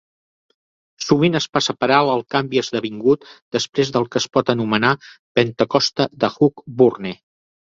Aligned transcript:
Sovint 1.07 1.39
es 1.39 1.45
passa 1.57 1.75
per 1.81 1.89
alt 1.97 2.13
el 2.13 2.23
canvi 2.35 2.61
esdevingut 2.61 3.27
després 3.59 3.93
del 3.99 4.09
que 4.15 4.23
es 4.23 4.27
pot 4.39 4.51
anomenar 4.55 4.95
"Pentecosta 5.41 6.09
de 6.25 6.33
Hugh 6.39 6.67
Bourne". 6.81 7.15